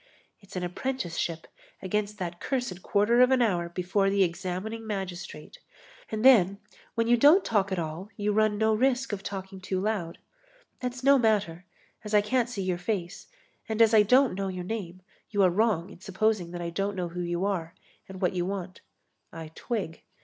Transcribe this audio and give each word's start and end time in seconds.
It's 0.39 0.55
an 0.55 0.63
apprenticeship 0.63 1.45
against 1.79 2.17
that 2.17 2.39
cursed 2.39 2.81
quarter 2.81 3.21
of 3.21 3.29
an 3.29 3.39
hour 3.39 3.69
before 3.69 4.09
the 4.09 4.23
examining 4.23 4.87
magistrate. 4.87 5.59
And 6.09 6.25
then, 6.25 6.57
when 6.95 7.05
you 7.05 7.15
don't 7.15 7.45
talk 7.45 7.71
at 7.71 7.77
all, 7.77 8.09
you 8.17 8.33
run 8.33 8.57
no 8.57 8.73
risk 8.73 9.13
of 9.13 9.21
talking 9.21 9.61
too 9.61 9.79
loud. 9.79 10.17
That's 10.79 11.03
no 11.03 11.19
matter, 11.19 11.65
as 12.03 12.15
I 12.15 12.21
can't 12.21 12.49
see 12.49 12.63
your 12.63 12.79
face 12.79 13.27
and 13.69 13.79
as 13.79 13.93
I 13.93 14.01
don't 14.01 14.33
know 14.33 14.47
your 14.47 14.63
name, 14.63 15.03
you 15.29 15.43
are 15.43 15.51
wrong 15.51 15.91
in 15.91 15.99
supposing 16.01 16.49
that 16.49 16.61
I 16.61 16.71
don't 16.71 16.95
know 16.95 17.09
who 17.09 17.21
you 17.21 17.45
are 17.45 17.75
and 18.09 18.19
what 18.19 18.33
you 18.33 18.43
want. 18.43 18.81
I 19.31 19.51
twig. 19.53 20.01